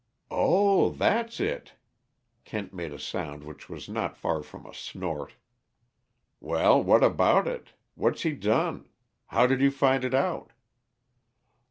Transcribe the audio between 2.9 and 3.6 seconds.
a sound